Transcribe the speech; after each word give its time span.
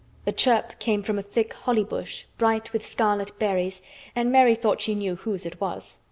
The 0.25 0.31
chirp 0.31 0.79
came 0.79 1.03
from 1.03 1.19
a 1.19 1.21
thick 1.21 1.53
holly 1.53 1.83
bush, 1.83 2.23
bright 2.39 2.73
with 2.73 2.83
scarlet 2.83 3.37
berries, 3.37 3.83
and 4.15 4.31
Mary 4.31 4.55
thought 4.55 4.81
she 4.81 4.95
knew 4.95 5.15
whose 5.17 5.45
it 5.45 5.61
was. 5.61 5.99